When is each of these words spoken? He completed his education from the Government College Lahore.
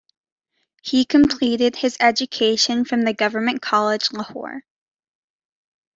He 0.81 1.05
completed 1.05 1.75
his 1.75 1.95
education 1.99 2.85
from 2.85 3.03
the 3.03 3.13
Government 3.13 3.61
College 3.61 4.11
Lahore. 4.11 4.63